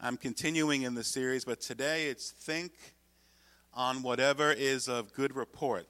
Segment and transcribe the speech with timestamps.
[0.00, 2.70] I'm continuing in the series, but today it's Think
[3.74, 5.88] on Whatever is of Good Report.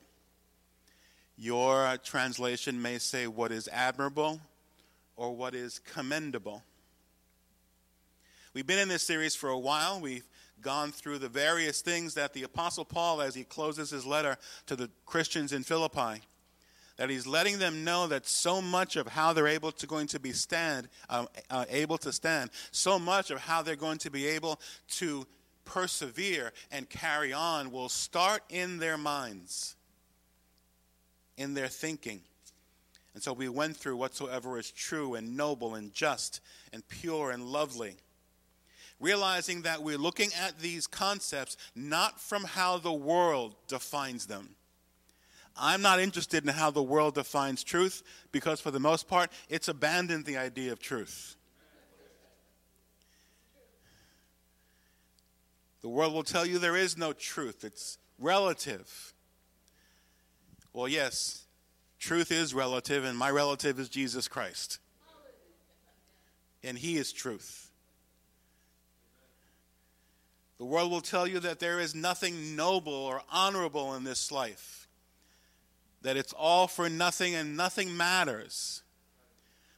[1.36, 4.40] Your translation may say what is admirable
[5.14, 6.62] or what is commendable.
[8.54, 10.00] We've been in this series for a while.
[10.00, 10.26] We've
[10.62, 14.38] gone through the various things that the Apostle Paul, as he closes his letter
[14.68, 16.22] to the Christians in Philippi,
[16.98, 20.20] that he's letting them know that so much of how they're able to going to
[20.20, 24.26] be stand uh, uh, able to stand so much of how they're going to be
[24.26, 25.26] able to
[25.64, 29.76] persevere and carry on will start in their minds
[31.36, 32.20] in their thinking.
[33.14, 36.40] And so we went through whatsoever is true and noble and just
[36.72, 37.96] and pure and lovely
[39.00, 44.56] realizing that we're looking at these concepts not from how the world defines them
[45.58, 49.68] I'm not interested in how the world defines truth because, for the most part, it's
[49.68, 51.36] abandoned the idea of truth.
[55.80, 59.14] The world will tell you there is no truth, it's relative.
[60.72, 61.46] Well, yes,
[61.98, 64.78] truth is relative, and my relative is Jesus Christ.
[66.64, 67.70] And He is truth.
[70.58, 74.87] The world will tell you that there is nothing noble or honorable in this life
[76.08, 78.82] that it's all for nothing and nothing matters.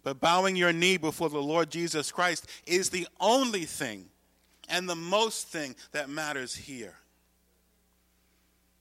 [0.05, 4.05] But bowing your knee before the Lord Jesus Christ is the only thing
[4.69, 6.95] and the most thing that matters here.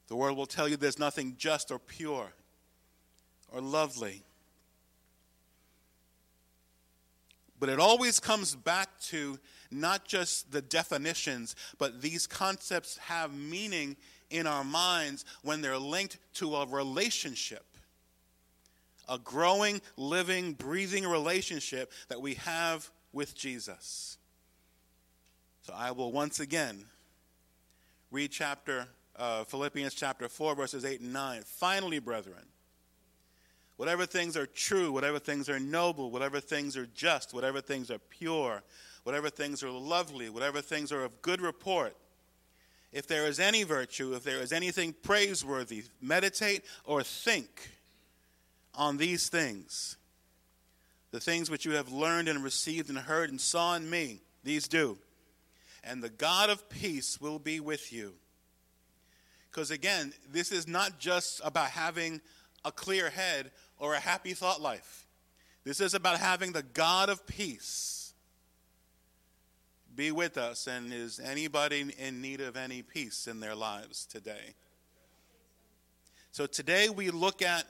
[0.09, 2.27] The world will tell you there's nothing just or pure
[3.51, 4.21] or lovely.
[7.59, 9.39] But it always comes back to
[9.71, 13.97] not just the definitions, but these concepts have meaning
[14.29, 17.65] in our minds when they're linked to a relationship.
[19.07, 24.17] A growing, living, breathing relationship that we have with Jesus.
[25.63, 26.85] So I will once again
[28.11, 28.87] read chapter
[29.19, 31.41] uh, Philippians chapter 4, verses 8 and 9.
[31.43, 32.45] Finally, brethren,
[33.75, 37.97] whatever things are true, whatever things are noble, whatever things are just, whatever things are
[37.97, 38.63] pure,
[39.03, 41.95] whatever things are lovely, whatever things are of good report
[42.91, 47.69] if there is any virtue, if there is anything praiseworthy, meditate or think
[48.73, 49.97] on these things.
[51.11, 54.67] The things which you have learned and received and heard and saw in me, these
[54.67, 54.97] do.
[55.83, 58.13] And the God of peace will be with you.
[59.49, 62.21] Because again, this is not just about having
[62.63, 65.07] a clear head or a happy thought life.
[65.63, 67.98] This is about having the God of peace
[69.95, 70.67] be with us.
[70.67, 74.53] And is anybody in need of any peace in their lives today?
[76.31, 77.65] So today we look at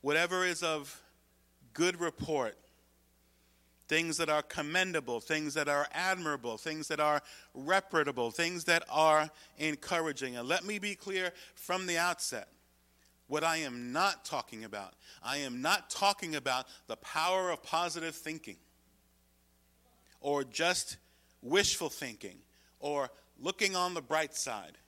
[0.00, 1.02] whatever is of
[1.74, 2.56] good report,
[3.88, 7.20] things that are commendable, things that are admirable, things that are
[7.54, 10.36] reputable, things that are encouraging.
[10.36, 12.48] And let me be clear from the outset
[13.28, 14.94] what I am not talking about.
[15.22, 18.56] I am not talking about the power of positive thinking
[20.20, 20.96] or just
[21.42, 22.38] wishful thinking
[22.80, 23.10] or
[23.40, 24.78] looking on the bright side.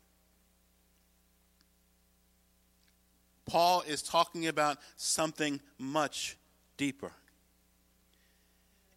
[3.47, 6.37] Paul is talking about something much
[6.77, 7.13] deeper.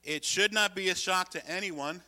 [0.03, 2.01] It should not be a shock to anyone,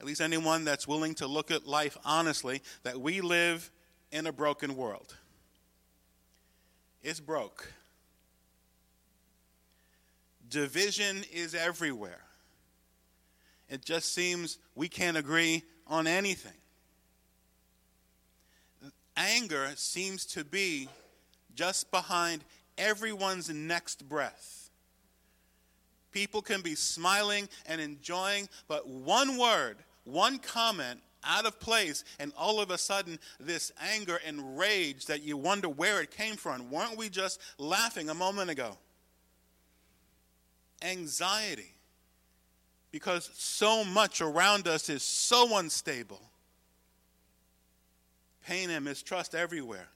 [0.00, 3.70] at least anyone that's willing to look at life honestly, that we live
[4.10, 5.14] in a broken world.
[7.02, 7.70] It's broke.
[10.48, 12.23] Division is everywhere.
[13.74, 16.52] It just seems we can't agree on anything.
[19.16, 20.88] Anger seems to be
[21.56, 22.44] just behind
[22.78, 24.70] everyone's next breath.
[26.12, 32.32] People can be smiling and enjoying, but one word, one comment out of place, and
[32.38, 36.70] all of a sudden, this anger and rage that you wonder where it came from.
[36.70, 38.78] Weren't we just laughing a moment ago?
[40.80, 41.74] Anxiety
[42.94, 46.22] because so much around us is so unstable.
[48.46, 49.88] Pain and mistrust everywhere.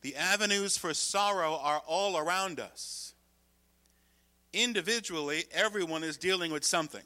[0.00, 3.12] The avenues for sorrow are all around us.
[4.54, 7.02] Individually, everyone is dealing with something.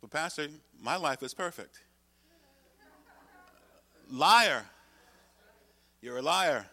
[0.00, 0.48] But, Pastor,
[0.80, 1.78] my life is perfect.
[4.10, 4.64] Liar.
[6.00, 6.64] You're a liar.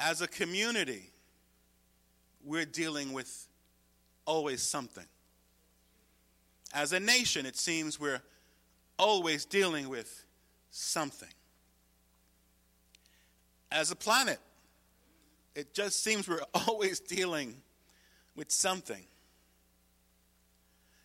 [0.00, 1.10] As a community,
[2.42, 3.46] we're dealing with
[4.24, 5.04] always something.
[6.72, 8.22] As a nation, it seems we're
[8.98, 10.24] always dealing with
[10.70, 11.28] something.
[13.70, 14.38] As a planet,
[15.54, 17.54] it just seems we're always dealing
[18.36, 19.02] with something.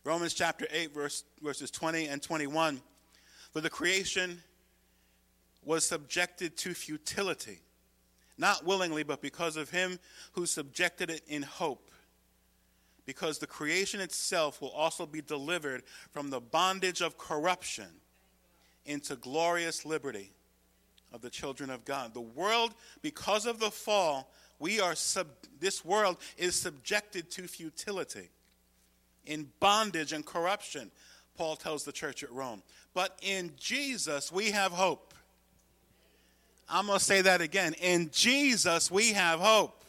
[0.05, 2.79] Romans chapter 8, verse, verses 20 and 21.
[3.51, 4.41] For the creation
[5.65, 7.59] was subjected to futility,
[8.37, 9.99] not willingly, but because of him
[10.33, 11.91] who subjected it in hope.
[13.05, 17.87] Because the creation itself will also be delivered from the bondage of corruption
[18.85, 20.31] into glorious liberty
[21.13, 22.13] of the children of God.
[22.13, 25.27] The world, because of the fall, we are sub,
[25.59, 28.29] this world is subjected to futility,
[29.25, 30.91] in bondage and corruption,
[31.35, 32.61] Paul tells the church at Rome.
[32.93, 35.14] But in Jesus, we have hope.
[36.69, 37.73] I'm going to say that again.
[37.81, 39.83] In Jesus, we have hope.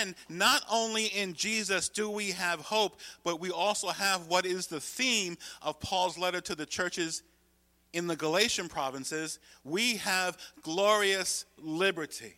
[0.00, 4.66] And not only in Jesus do we have hope, but we also have what is
[4.66, 7.22] the theme of Paul's letter to the churches
[7.92, 9.38] in the Galatian provinces.
[9.64, 12.36] We have glorious liberty.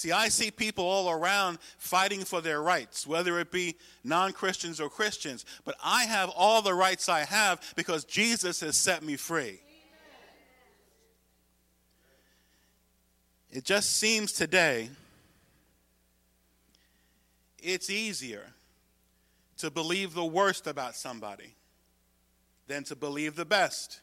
[0.00, 4.80] See, I see people all around fighting for their rights, whether it be non Christians
[4.80, 9.16] or Christians, but I have all the rights I have because Jesus has set me
[9.16, 9.60] free.
[13.50, 14.88] It just seems today
[17.58, 18.46] it's easier
[19.58, 21.56] to believe the worst about somebody
[22.68, 24.00] than to believe the best.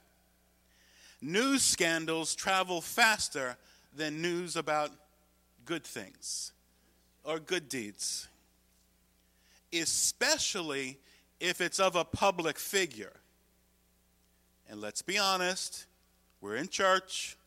[1.21, 3.57] News scandals travel faster
[3.95, 4.91] than news about
[5.67, 6.53] good things
[7.23, 8.27] or good deeds,
[9.71, 10.97] especially
[11.39, 13.13] if it's of a public figure.
[14.69, 15.85] And let's be honest,
[16.41, 17.37] we're in church.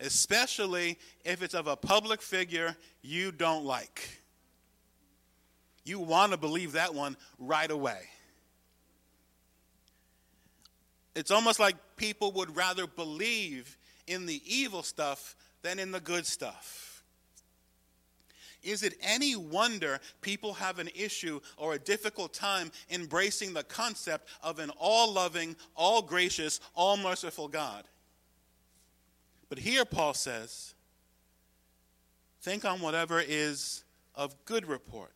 [0.00, 4.20] Especially if it's of a public figure you don't like.
[5.84, 8.00] You want to believe that one right away.
[11.14, 16.26] It's almost like people would rather believe in the evil stuff than in the good
[16.26, 17.02] stuff.
[18.62, 24.28] Is it any wonder people have an issue or a difficult time embracing the concept
[24.42, 27.84] of an all loving, all gracious, all merciful God?
[29.48, 30.74] But here Paul says,
[32.42, 33.84] think on whatever is
[34.14, 35.12] of good report.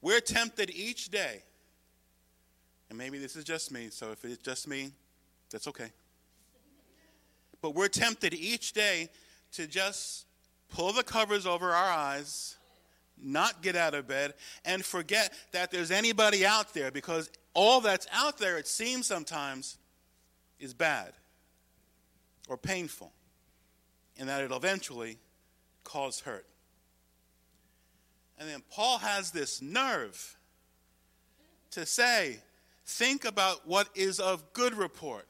[0.00, 1.42] We're tempted each day,
[2.88, 4.92] and maybe this is just me, so if it's just me,
[5.50, 5.90] that's okay.
[7.60, 9.08] But we're tempted each day
[9.56, 10.26] to just
[10.68, 12.56] pull the covers over our eyes,
[13.20, 18.06] not get out of bed, and forget that there's anybody out there because all that's
[18.12, 19.78] out there, it seems sometimes,
[20.58, 21.12] is bad
[22.48, 23.12] or painful,
[24.18, 25.18] and that it'll eventually
[25.84, 26.46] cause hurt.
[28.38, 30.36] And then Paul has this nerve
[31.70, 32.38] to say,
[32.84, 35.26] think about what is of good report.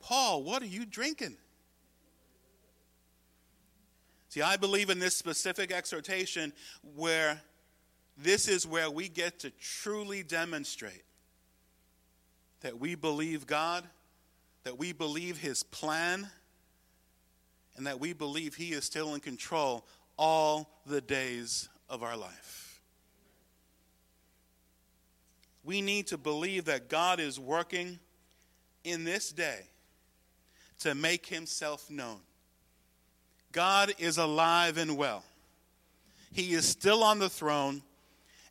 [0.00, 1.36] Paul, what are you drinking?
[4.36, 6.52] See, I believe in this specific exhortation
[6.94, 7.40] where
[8.18, 11.04] this is where we get to truly demonstrate
[12.60, 13.84] that we believe God,
[14.64, 16.28] that we believe His plan,
[17.78, 19.86] and that we believe He is still in control
[20.18, 22.82] all the days of our life.
[25.64, 27.98] We need to believe that God is working
[28.84, 29.60] in this day
[30.80, 32.18] to make Himself known.
[33.52, 35.24] God is alive and well.
[36.32, 37.82] He is still on the throne,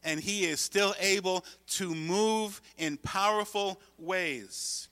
[0.04, 4.90] and He is still able to move in powerful ways.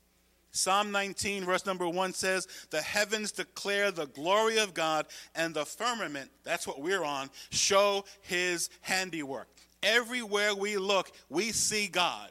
[0.51, 5.65] Psalm 19, verse number 1 says, The heavens declare the glory of God, and the
[5.65, 9.47] firmament, that's what we're on, show His handiwork.
[9.81, 12.29] Everywhere we look, we see God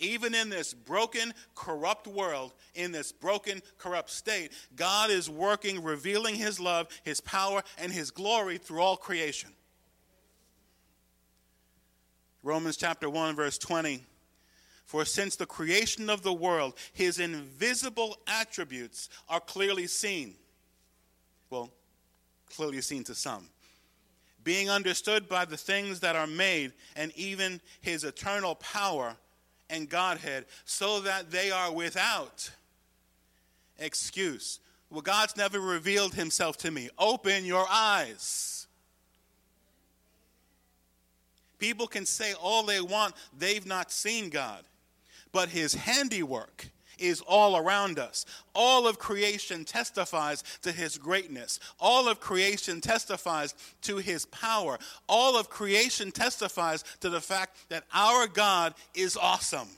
[0.00, 6.34] even in this broken, corrupt world, in this broken, corrupt state, God is working, revealing
[6.34, 9.50] His love, His power, and His glory through all creation.
[12.42, 14.04] Romans chapter 1, verse 20.
[14.90, 20.34] For since the creation of the world, his invisible attributes are clearly seen.
[21.48, 21.70] Well,
[22.46, 23.50] clearly seen to some.
[24.42, 29.16] Being understood by the things that are made, and even his eternal power
[29.70, 32.50] and Godhead so that they are without
[33.78, 34.60] excuse.
[34.90, 36.90] Well, God's never revealed himself to me.
[36.98, 38.66] Open your eyes.
[41.58, 44.64] People can say all they want, they've not seen God.
[45.32, 46.66] But his handiwork
[47.00, 48.26] is all around us.
[48.54, 51.58] All of creation testifies to his greatness.
[51.80, 54.78] All of creation testifies to his power.
[55.08, 59.68] All of creation testifies to the fact that our God is awesome.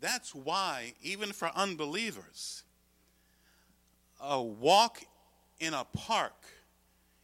[0.00, 2.64] That's why, even for unbelievers,
[4.20, 5.02] a walk
[5.60, 6.34] in a park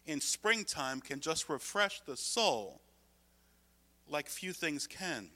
[0.06, 2.80] in springtime can just refresh the soul
[4.08, 5.28] like few things can.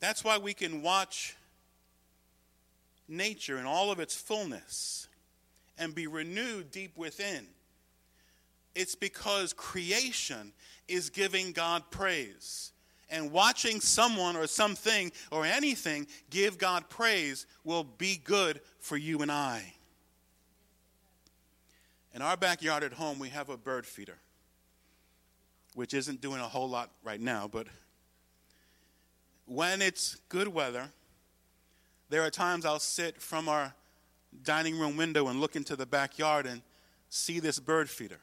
[0.00, 1.36] That's why we can watch
[3.08, 5.08] nature in all of its fullness
[5.78, 7.46] and be renewed deep within.
[8.74, 10.52] It's because creation
[10.88, 12.72] is giving God praise.
[13.08, 19.22] And watching someone or something or anything give God praise will be good for you
[19.22, 19.72] and I.
[22.14, 24.18] In our backyard at home, we have a bird feeder,
[25.74, 27.66] which isn't doing a whole lot right now, but
[29.46, 30.90] when it's good weather,
[32.10, 33.74] there are times I'll sit from our
[34.42, 36.62] dining room window and look into the backyard and
[37.08, 38.20] see this bird feeder.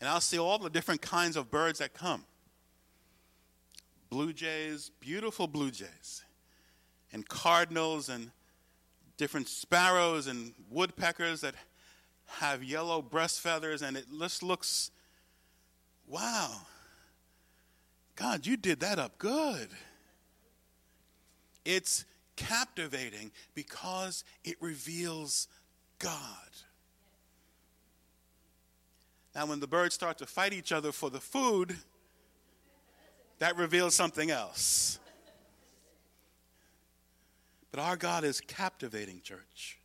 [0.00, 2.24] And I'll see all the different kinds of birds that come
[4.10, 6.22] blue jays, beautiful blue jays,
[7.12, 8.30] and cardinals, and
[9.16, 11.54] different sparrows and woodpeckers that
[12.26, 14.92] have yellow breast feathers, and it just looks,
[16.06, 16.60] wow,
[18.16, 19.68] God, you did that up good.
[21.64, 22.04] It's
[22.36, 25.48] captivating because it reveals
[25.98, 26.20] God.
[29.34, 31.76] Now, when the birds start to fight each other for the food,
[33.40, 34.98] that reveals something else.
[37.70, 39.78] But our God is captivating, church.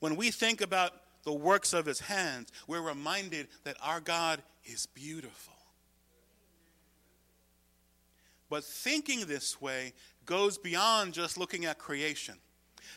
[0.00, 4.86] When we think about the works of his hands, we're reminded that our God is
[4.86, 5.55] beautiful.
[8.56, 9.92] But thinking this way
[10.24, 12.36] goes beyond just looking at creation.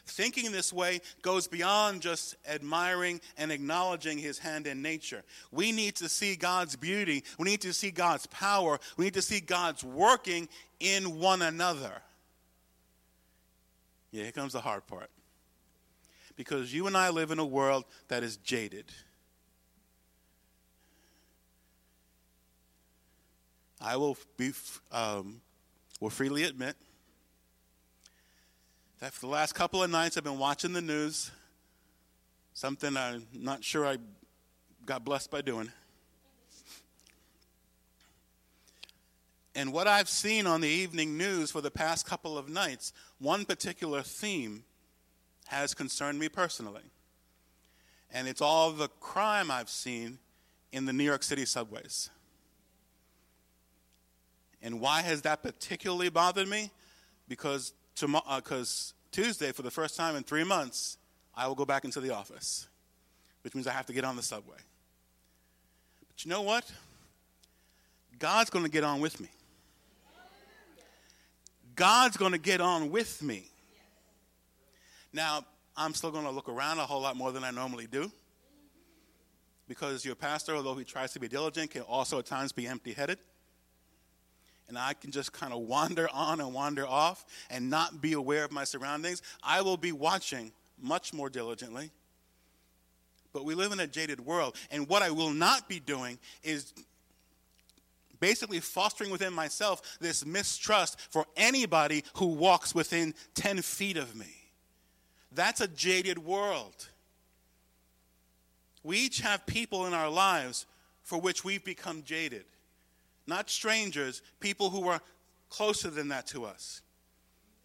[0.05, 5.21] Thinking this way goes beyond just admiring and acknowledging his hand in nature.
[5.51, 7.25] We need to see God's beauty.
[7.37, 8.79] We need to see God's power.
[8.95, 10.47] We need to see God's working
[10.79, 11.91] in one another.
[14.11, 15.09] Yeah, here comes the hard part.
[16.37, 18.85] Because you and I live in a world that is jaded.
[23.81, 24.51] I will be
[24.93, 25.41] um,
[25.99, 26.75] will freely admit
[28.99, 31.31] that for the last couple of nights I've been watching the news,
[32.53, 33.97] something I'm not sure I
[34.85, 35.71] got blessed by doing.
[39.55, 43.45] And what I've seen on the evening news for the past couple of nights, one
[43.45, 44.63] particular theme
[45.47, 46.83] has concerned me personally.
[48.11, 50.19] And it's all the crime I've seen
[50.71, 52.09] in the New York City subways.
[54.61, 56.71] And why has that particularly bothered me?
[57.27, 58.41] Because tomorrow, uh,
[59.11, 60.97] Tuesday, for the first time in three months,
[61.35, 62.67] I will go back into the office,
[63.43, 64.57] which means I have to get on the subway.
[66.07, 66.69] But you know what?
[68.17, 69.29] God's going to get on with me.
[71.75, 73.49] God's going to get on with me.
[75.13, 75.45] Now,
[75.77, 78.11] I'm still going to look around a whole lot more than I normally do
[79.69, 82.91] because your pastor, although he tries to be diligent, can also at times be empty
[82.91, 83.19] headed
[84.69, 88.45] and I can just kind of wander on and wander off and not be aware
[88.45, 91.91] of my surroundings, I will be watching much more diligently.
[93.33, 96.73] But we live in a jaded world, and what I will not be doing is
[98.19, 104.35] basically fostering within myself this mistrust for anybody who walks within 10 feet of me.
[105.31, 106.89] That's a jaded world.
[108.83, 110.65] We each have people in our lives
[111.03, 112.45] for which we've become jaded
[113.29, 115.01] not strangers, people who are
[115.49, 116.81] closer than that to us.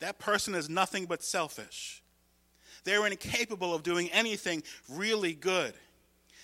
[0.00, 2.02] That person is nothing but selfish.
[2.85, 5.73] They're incapable of doing anything really good.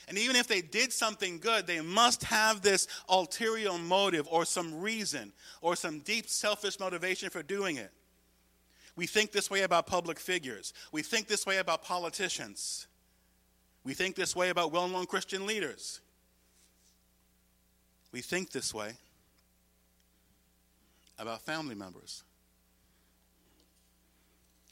[0.08, 4.80] And even if they did something good, they must have this ulterior motive or some
[4.80, 7.92] reason or some deep selfish motivation for doing it.
[8.96, 10.72] We think this way about public figures.
[10.90, 12.88] We think this way about politicians.
[13.84, 16.00] We think this way about well known Christian leaders.
[18.12, 18.94] We think this way
[21.20, 22.24] about family members.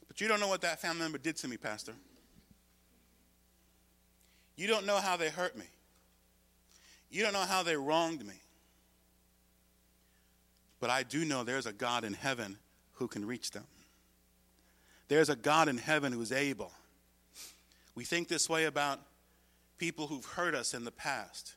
[0.07, 1.93] But you don't know what that family member did to me, Pastor.
[4.57, 5.67] You don't know how they hurt me.
[7.11, 8.35] You don't know how they wronged me.
[10.81, 12.59] But I do know there's a God in heaven
[12.95, 13.65] who can reach them.
[15.09, 16.73] There's a God in heaven who's able.
[17.95, 19.01] We think this way about
[19.79, 21.55] people who've hurt us in the past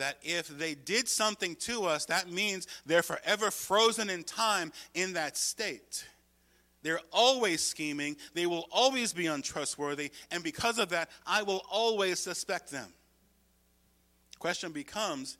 [0.00, 5.12] that if they did something to us, that means they're forever frozen in time in
[5.12, 6.06] that state.
[6.82, 12.18] They're always scheming, they will always be untrustworthy, and because of that, I will always
[12.18, 12.92] suspect them.
[14.32, 15.36] The question becomes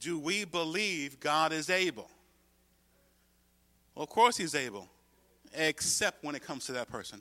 [0.00, 2.08] do we believe God is able?
[3.94, 4.88] Well, of course he's able,
[5.52, 7.20] except when it comes to that person.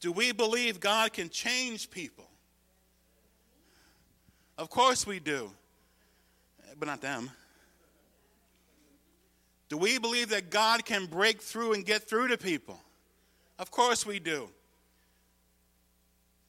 [0.00, 2.28] Do we believe God can change people?
[4.58, 5.50] Of course we do,
[6.78, 7.30] but not them.
[9.68, 12.78] Do we believe that God can break through and get through to people?
[13.58, 14.48] Of course we do.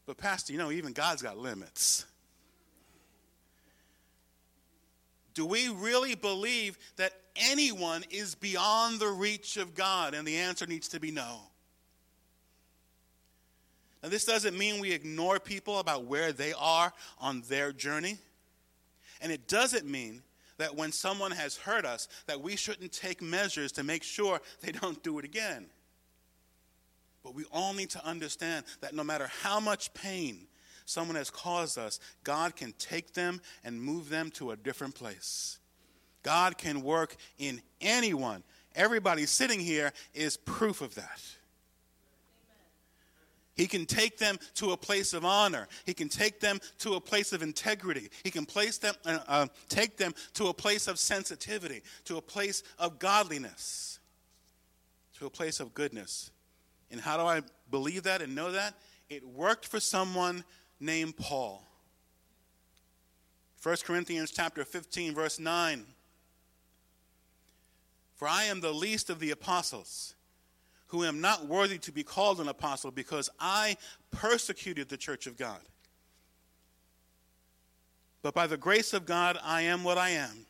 [0.06, 2.06] But, Pastor, you know, even God's got limits.
[5.34, 10.14] Do we really believe that anyone is beyond the reach of God?
[10.14, 11.40] And the answer needs to be no.
[14.04, 18.18] Now, this doesn't mean we ignore people about where they are on their journey.
[19.22, 20.22] And it doesn't mean
[20.58, 24.74] that when someone has hurt us, that we shouldn't take measures to make sure they
[24.74, 25.68] don't do it again.
[27.24, 30.48] But we all need to understand that no matter how much pain
[30.86, 35.60] someone has caused us, God can take them and move them to a different place.
[36.24, 38.44] God can work in anyone.
[38.76, 41.22] Everybody sitting here is proof of that.
[43.56, 45.68] He can take them to a place of honor.
[45.86, 48.10] He can take them to a place of integrity.
[48.24, 52.22] He can place them, uh, uh, take them to a place of sensitivity, to a
[52.22, 54.00] place of godliness,
[55.20, 56.32] to a place of goodness.
[56.90, 58.74] And how do I believe that and know that?
[59.10, 60.44] It worked for someone
[60.80, 61.64] named Paul.
[63.62, 65.86] 1 Corinthians chapter 15 verse 9
[68.16, 70.13] For I am the least of the apostles
[70.94, 73.78] who am not worthy to be called an apostle because I
[74.12, 75.60] persecuted the church of God.
[78.22, 80.46] But by the grace of God I am what I am.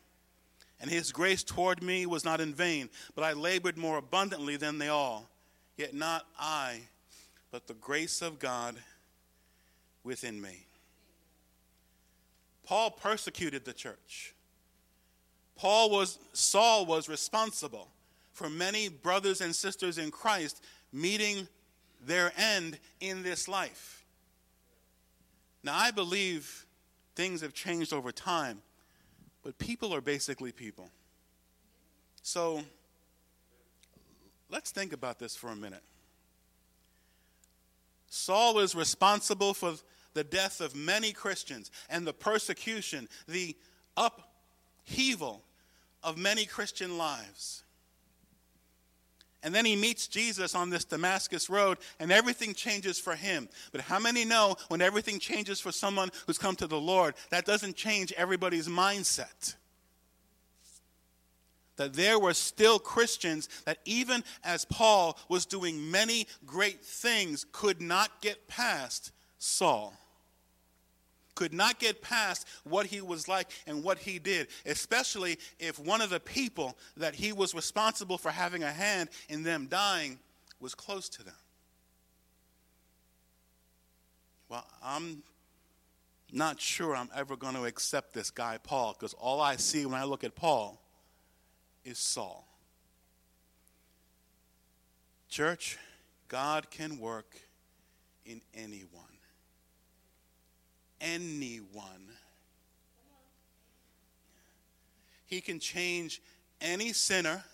[0.82, 4.76] And his grace toward me was not in vain, but I labored more abundantly than
[4.76, 5.30] they all.
[5.78, 6.80] Yet not I,
[7.50, 8.76] but the grace of God
[10.02, 10.66] within me.
[12.66, 14.34] Paul persecuted the church.
[15.56, 17.88] Paul was Saul was responsible
[18.34, 21.48] for many brothers and sisters in Christ meeting
[22.04, 24.04] their end in this life.
[25.62, 26.66] Now I believe
[27.16, 28.60] things have changed over time,
[29.42, 30.90] but people are basically people.
[32.22, 32.62] So
[34.54, 35.82] Let's think about this for a minute.
[38.08, 39.74] Saul is responsible for
[40.12, 43.56] the death of many Christians and the persecution, the
[43.96, 45.42] upheaval
[46.04, 47.63] of many Christian lives.
[49.44, 53.48] And then he meets Jesus on this Damascus road, and everything changes for him.
[53.70, 57.44] But how many know when everything changes for someone who's come to the Lord, that
[57.44, 59.54] doesn't change everybody's mindset?
[61.76, 67.80] that there were still Christians that, even as Paul was doing many great things, could
[67.80, 69.92] not get past Saul.
[71.34, 76.00] Could not get past what he was like and what he did, especially if one
[76.00, 80.18] of the people that he was responsible for having a hand in them dying
[80.60, 81.34] was close to them.
[84.48, 85.22] Well, I'm
[86.32, 90.00] not sure I'm ever going to accept this guy, Paul, because all I see when
[90.00, 90.80] I look at Paul
[91.84, 92.46] is Saul.
[95.28, 95.78] Church,
[96.28, 97.36] God can work
[98.24, 99.02] in anyone.
[101.04, 102.08] Anyone.
[105.26, 106.22] He can change
[106.60, 107.44] any sinner,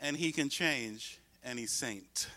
[0.00, 2.28] and he can change any saint.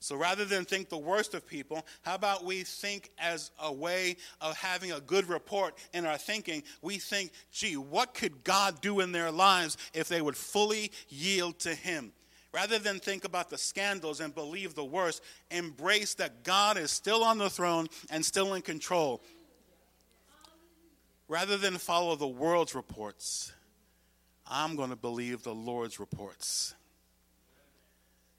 [0.00, 4.16] So rather than think the worst of people, how about we think as a way
[4.40, 6.62] of having a good report in our thinking?
[6.80, 11.58] We think, gee, what could God do in their lives if they would fully yield
[11.60, 12.12] to Him?
[12.56, 17.22] Rather than think about the scandals and believe the worst, embrace that God is still
[17.22, 19.20] on the throne and still in control.
[21.28, 23.52] Rather than follow the world's reports,
[24.46, 26.74] I'm going to believe the Lord's reports.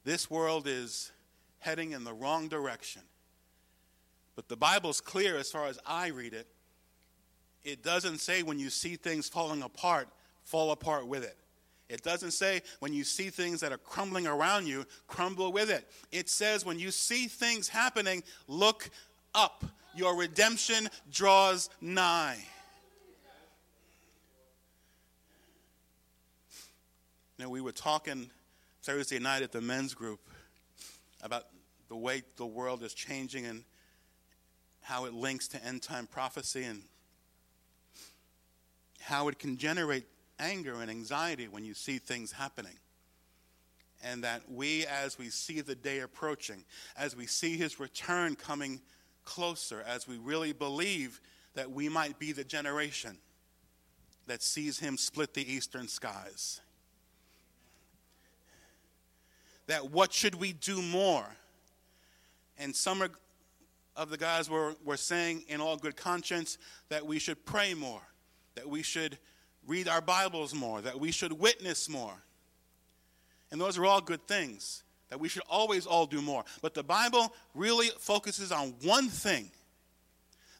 [0.04, 1.12] This world is
[1.60, 3.04] heading in the wrong direction.
[4.36, 6.48] But the Bible's clear as far as I read it.
[7.64, 10.10] It doesn't say when you see things falling apart,
[10.42, 11.38] fall apart with it.
[11.90, 15.90] It doesn't say when you see things that are crumbling around you, crumble with it.
[16.12, 18.90] It says when you see things happening, look
[19.34, 19.64] up.
[19.96, 22.44] Your redemption draws nigh.
[27.40, 28.32] Now, we were talking
[28.82, 30.20] Thursday night at the men's group
[31.22, 31.46] about
[31.88, 33.64] the way the world is changing and
[34.82, 36.82] how it links to end time prophecy and
[39.00, 40.06] how it can generate
[40.40, 42.78] anger and anxiety when you see things happening.
[44.04, 46.64] And that we, as we see the day approaching,
[46.96, 48.82] as we see his return coming
[49.26, 51.20] closer, as we really believe
[51.56, 53.18] that we might be the generation
[54.28, 56.62] that sees him split the eastern skies.
[59.66, 61.26] That what should we do more?
[62.60, 63.04] And some
[63.96, 66.58] of the guys were, were saying, in all good conscience,
[66.90, 68.02] that we should pray more,
[68.56, 69.18] that we should
[69.68, 72.24] read our Bibles more, that we should witness more.
[73.52, 76.44] And those are all good things, that we should always all do more.
[76.62, 79.52] But the Bible really focuses on one thing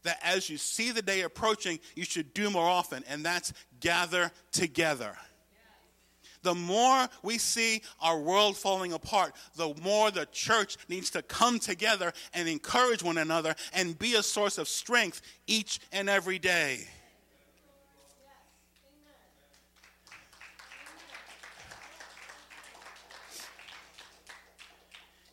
[0.04, 4.32] that as you see the day approaching, you should do more often, and that's gather
[4.52, 5.18] together.
[6.44, 11.60] The more we see our world falling apart, the more the church needs to come
[11.60, 16.88] together and encourage one another and be a source of strength each and every day.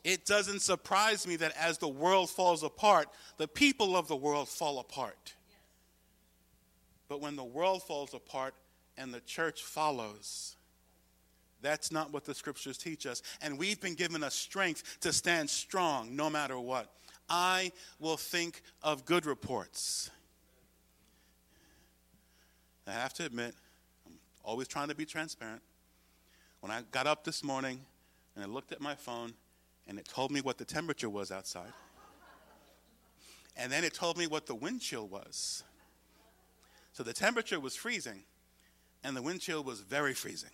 [0.04, 4.50] It doesn't surprise me that as the world falls apart, the people of the world
[4.50, 5.34] fall apart.
[7.08, 8.54] But when the world falls apart
[8.98, 10.56] and the church follows,
[11.62, 13.22] that's not what the scriptures teach us.
[13.40, 16.92] And we've been given a strength to stand strong no matter what.
[17.26, 20.10] I will think of good reports.
[22.86, 23.54] I have to admit,
[24.06, 25.62] I'm always trying to be transparent.
[26.60, 27.80] When I got up this morning
[28.34, 29.32] and I looked at my phone,
[29.86, 31.72] and it told me what the temperature was outside.
[33.56, 35.62] And then it told me what the wind chill was.
[36.92, 38.22] So the temperature was freezing,
[39.02, 40.50] and the wind chill was very freezing.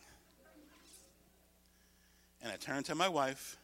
[2.42, 3.58] And I turned to my wife,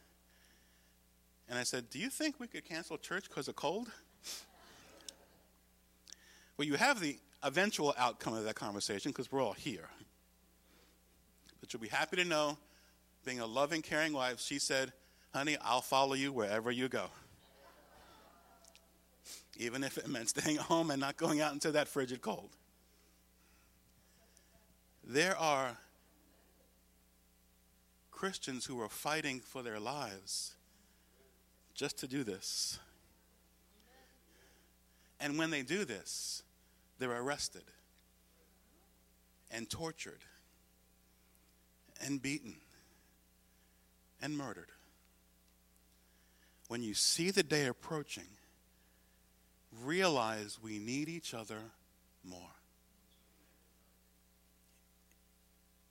[1.49, 3.89] and I said, Do you think we could cancel church because of cold?
[6.57, 9.89] Well, you have the eventual outcome of that conversation because we're all here.
[11.61, 12.57] But you'll be happy to know,
[13.25, 14.91] being a loving, caring wife, she said,
[15.37, 17.05] honey, I'll follow you wherever you go.
[19.57, 22.49] Even if it meant staying home and not going out into that frigid cold.
[25.03, 25.77] There are
[28.09, 30.55] Christians who are fighting for their lives
[31.75, 32.79] just to do this.
[35.19, 36.41] And when they do this,
[36.97, 37.63] they're arrested
[39.51, 40.23] and tortured
[42.01, 42.55] and beaten
[44.19, 44.71] and murdered
[46.67, 48.27] when you see the day approaching,
[49.83, 51.59] realize we need each other
[52.23, 52.39] more.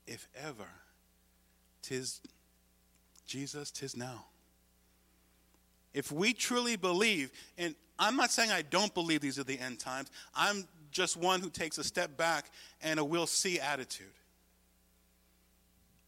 [0.07, 0.69] If ever,
[1.83, 2.21] tis
[3.27, 4.27] Jesus, tis now.
[5.93, 9.81] If we truly believe, and I'm not saying I don't believe these are the end
[9.81, 12.51] times, I'm just one who takes a step back
[12.83, 14.07] and a we'll see attitude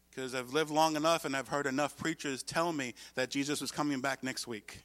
[0.09, 3.71] because I've lived long enough and I've heard enough preachers tell me that Jesus was
[3.71, 4.81] coming back next week.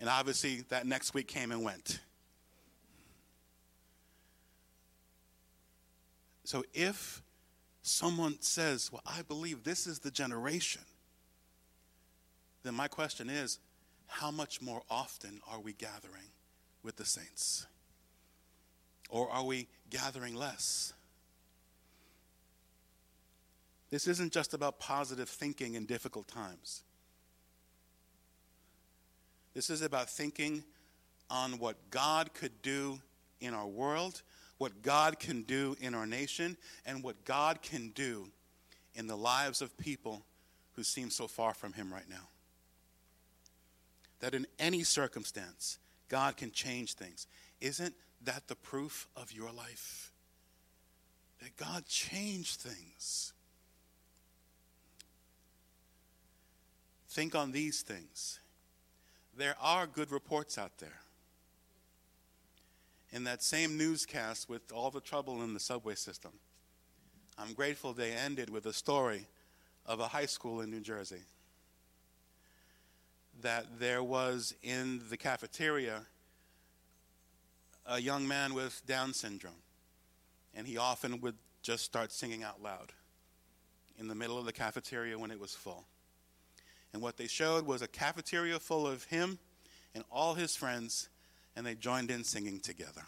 [0.00, 2.00] And obviously, that next week came and went.
[6.44, 7.22] So if
[7.82, 10.82] someone says, Well, I believe this is the generation,
[12.62, 13.58] then my question is,
[14.06, 16.32] how much more often are we gathering
[16.82, 17.66] with the saints?
[19.08, 20.92] Or are we gathering less?
[23.90, 26.82] This isn't just about positive thinking in difficult times.
[29.52, 30.62] This is about thinking
[31.28, 33.00] on what God could do
[33.40, 34.22] in our world,
[34.58, 38.28] what God can do in our nation, and what God can do
[38.94, 40.22] in the lives of people
[40.76, 42.28] who seem so far from Him right now.
[44.20, 47.26] That in any circumstance, God can change things.
[47.60, 50.12] Isn't that the proof of your life?
[51.40, 53.32] That God changed things.
[57.10, 58.38] Think on these things.
[59.36, 61.00] There are good reports out there.
[63.10, 66.30] In that same newscast with all the trouble in the subway system,
[67.36, 69.26] I'm grateful they ended with a story
[69.86, 71.22] of a high school in New Jersey.
[73.40, 76.02] That there was in the cafeteria
[77.86, 79.62] a young man with Down syndrome,
[80.54, 82.92] and he often would just start singing out loud
[83.98, 85.86] in the middle of the cafeteria when it was full.
[86.92, 89.38] And what they showed was a cafeteria full of him
[89.94, 91.08] and all his friends,
[91.56, 93.02] and they joined in singing together,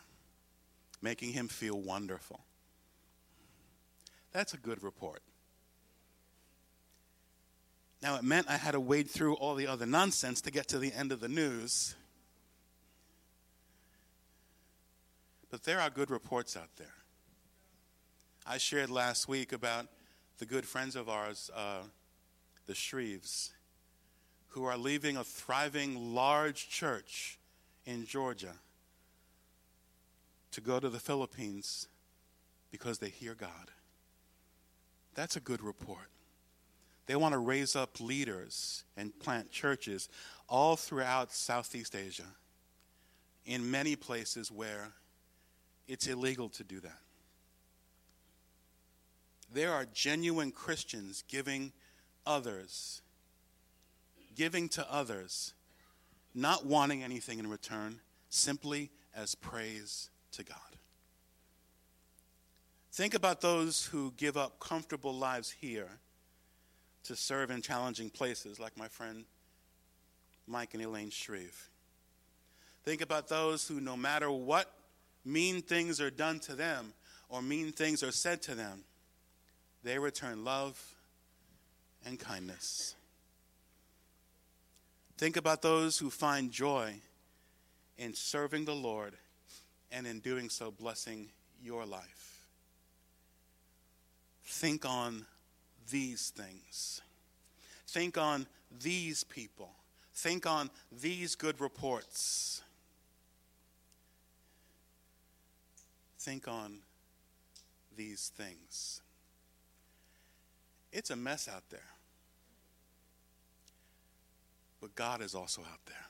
[1.01, 2.41] making him feel wonderful.
[4.33, 5.23] That's a good report.
[8.03, 10.79] Now, it meant I had to wade through all the other nonsense to get to
[10.79, 11.95] the end of the news.
[15.51, 16.95] But there are good reports out there.
[18.45, 19.87] I shared last week about
[20.39, 21.83] the good friends of ours, uh,
[22.67, 23.51] the Shreves
[24.53, 27.39] who are leaving a thriving large church
[27.87, 28.55] in Georgia
[30.51, 31.89] to go to the Philippines
[32.71, 33.71] because they hear God.
[35.15, 36.09] That's a good report.
[37.07, 40.09] They want to raise up leaders and plant churches
[40.49, 42.29] all throughout Southeast Asia,
[43.45, 44.93] in many places where
[45.89, 46.99] it's illegal to do that.
[49.53, 51.73] There are genuine Christians giving
[52.27, 53.03] others,
[54.35, 55.55] giving to others,
[56.35, 60.57] not wanting anything in return, simply as praise to God.
[62.93, 65.89] Think about those who give up comfortable lives here
[67.05, 69.25] to serve in challenging places, like my friend
[70.47, 71.71] Mike and Elaine Shreve.
[72.85, 74.71] Think about those who, no matter what
[75.25, 76.93] mean things are done to them
[77.29, 78.85] or mean things are said to them,
[79.85, 80.81] they return love
[82.05, 82.95] and kindness.
[85.23, 86.95] Think about those who find joy
[87.97, 89.15] in serving the Lord
[89.93, 91.29] and in doing so, blessing
[91.63, 92.49] your life.
[94.43, 95.25] Think on
[95.93, 97.03] these things.
[97.87, 98.49] Think on
[98.83, 99.71] these people.
[100.13, 102.61] Think on these good reports.
[106.19, 106.79] Think on
[107.97, 109.03] these things.
[110.91, 111.93] It's a mess out there.
[114.83, 116.07] But God is also out there,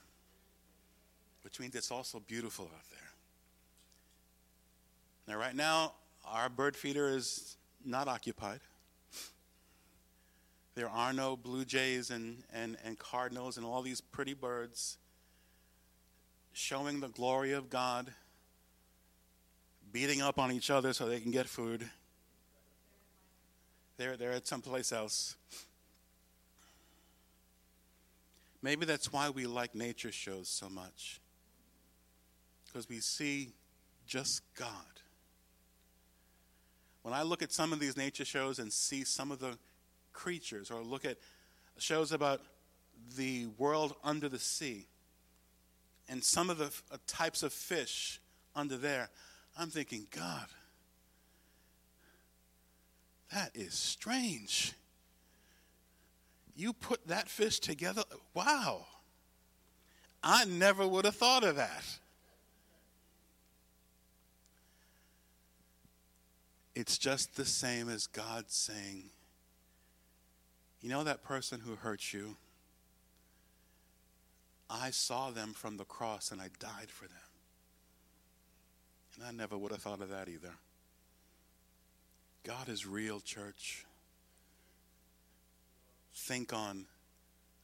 [1.42, 2.98] which means it's also beautiful out there.
[5.28, 5.92] Now, right now,
[6.24, 8.60] our bird feeder is not occupied.
[10.74, 14.96] There are no blue jays and, and, and cardinals and all these pretty birds
[16.54, 18.10] showing the glory of God,
[19.92, 21.90] beating up on each other so they can get food.
[23.98, 25.36] They're, they're at someplace else.
[28.62, 31.20] Maybe that's why we like nature shows so much.
[32.66, 33.52] Because we see
[34.06, 34.70] just God.
[37.02, 39.58] When I look at some of these nature shows and see some of the
[40.12, 41.18] creatures, or look at
[41.78, 42.40] shows about
[43.16, 44.86] the world under the sea,
[46.08, 48.20] and some of the uh, types of fish
[48.54, 49.08] under there,
[49.58, 50.46] I'm thinking, God,
[53.32, 54.74] that is strange.
[56.54, 58.02] You put that fish together?
[58.34, 58.86] Wow.
[60.22, 61.84] I never would have thought of that.
[66.74, 69.04] It's just the same as God saying,
[70.80, 72.36] You know that person who hurt you?
[74.70, 77.16] I saw them from the cross and I died for them.
[79.16, 80.54] And I never would have thought of that either.
[82.44, 83.84] God is real, church
[86.14, 86.86] think on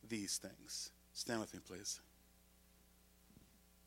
[0.07, 0.91] these things.
[1.13, 2.01] Stand with me, please.